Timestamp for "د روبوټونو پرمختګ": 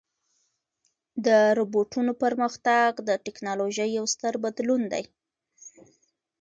1.25-2.91